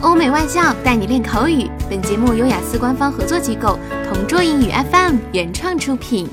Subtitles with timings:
[0.00, 1.69] 欧美外教带你练口语。
[1.89, 6.27] 本节目由雅思官方合作机构同桌英语 FM 原创出品。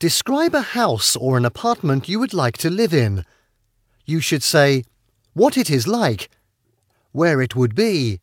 [0.00, 3.24] Describe a house or an apartment you would like to live in.
[4.04, 4.84] You should say
[5.34, 6.28] what it is like,
[7.12, 8.20] where it would be,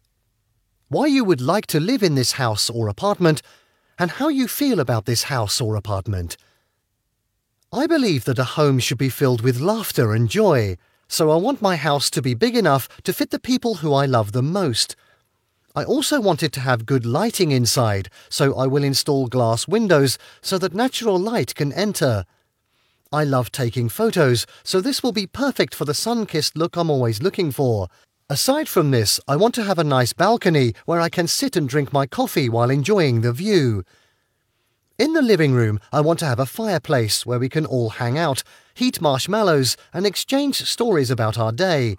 [0.89, 3.41] why you would like to live in this house or apartment,
[3.97, 6.35] and how you feel about this house or apartment.
[7.71, 10.77] I believe that a home should be filled with laughter and joy,
[11.13, 14.07] so I want my house to be big enough to fit the people who I
[14.07, 14.95] love the most.
[15.75, 20.17] I also want it to have good lighting inside, so I will install glass windows
[20.41, 22.25] so that natural light can enter.
[23.11, 26.89] I love taking photos, so this will be perfect for the sun kissed look I'm
[26.89, 27.89] always looking for.
[28.27, 31.69] Aside from this, I want to have a nice balcony where I can sit and
[31.69, 33.83] drink my coffee while enjoying the view.
[34.99, 38.15] In the living room, I want to have a fireplace where we can all hang
[38.15, 38.43] out,
[38.75, 41.97] heat marshmallows, and exchange stories about our day.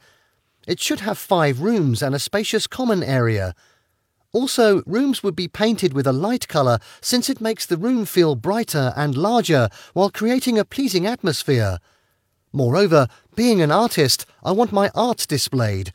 [0.69, 3.57] It should have five rooms and a spacious common area.
[4.33, 8.37] Also, rooms would be painted with a light colour since it makes the room feel
[8.37, 11.78] brighter and larger while creating a pleasing atmosphere.
[12.53, 15.91] Moreover, being an artist, I want my art displayed.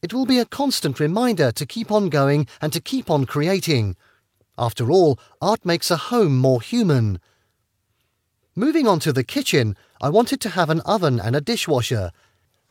[0.00, 3.96] It will be a constant reminder to keep on going and to keep on creating.
[4.58, 7.20] After all, art makes a home more human.
[8.56, 12.10] Moving on to the kitchen, I wanted to have an oven and a dishwasher.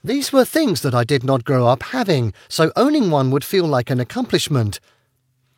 [0.04, 3.66] These were things that I did not grow up having, so owning one would feel
[3.66, 4.82] like an accomplishment.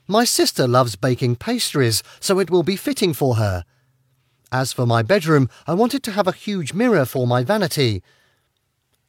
[0.08, 3.66] My sister loves baking pastries, so it will be fitting for her.
[4.52, 8.04] As for my bedroom, I wanted to have a huge mirror for my vanity.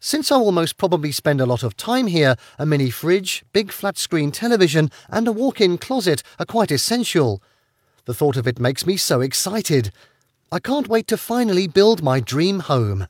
[0.03, 3.70] Since I will most probably spend a lot of time here, a mini fridge, big
[3.70, 7.43] flat screen television, and a walk in closet are quite essential.
[8.06, 9.91] The thought of it makes me so excited.
[10.51, 13.09] I can't wait to finally build my dream home.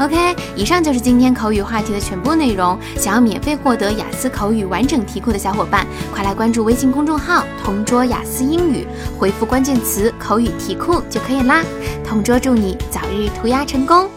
[0.00, 2.76] OK，以上就是今天口语话题的全部内容。
[2.96, 8.84] 想要免费获得雅思口语完整题库的小伙伴，快来关注微信公众号“同桌雅思英语”，
[9.16, 11.64] 回复关键词“口语题库”就可以啦。
[12.04, 14.10] 同桌祝你早日屠鸭成功！